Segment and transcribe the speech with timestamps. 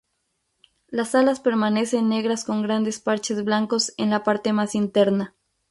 [0.87, 5.35] Las alas permanecen negras con grandes parches blancos en la parte más interna.